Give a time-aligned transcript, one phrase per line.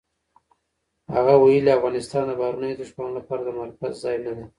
[1.15, 4.45] هغه ویلي، افغانستان د بهرنیو دښمنانو لپاره د مرکز ځای نه دی.